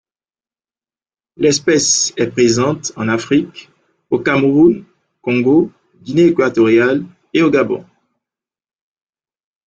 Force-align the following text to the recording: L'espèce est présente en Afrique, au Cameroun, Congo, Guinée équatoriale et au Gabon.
L'espèce 1.37 2.11
est 2.17 2.25
présente 2.31 2.91
en 2.95 3.07
Afrique, 3.07 3.69
au 4.09 4.17
Cameroun, 4.17 4.83
Congo, 5.21 5.71
Guinée 6.01 6.29
équatoriale 6.29 7.05
et 7.35 7.43
au 7.43 7.51
Gabon. 7.51 7.85